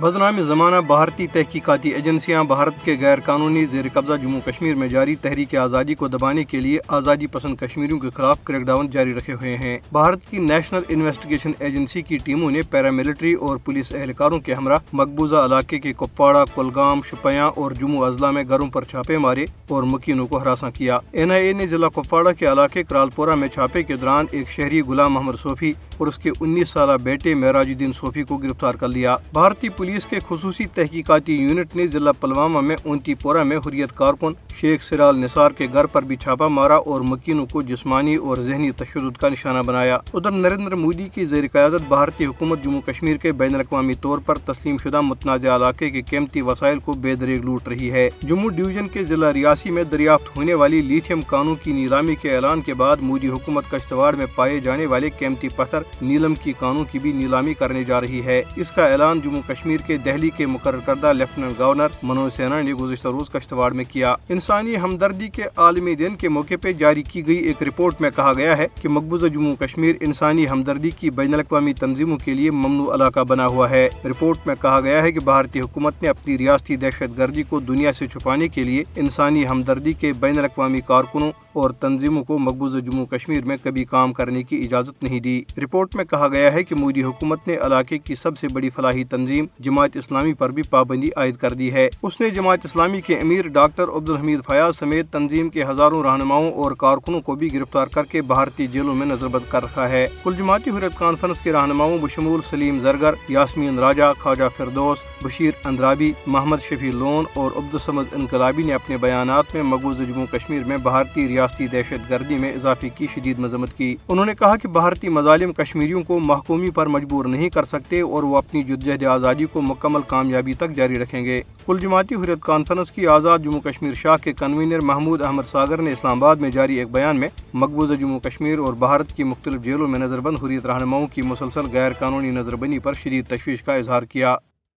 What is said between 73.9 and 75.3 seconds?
report میں کہا گیا ہے کہ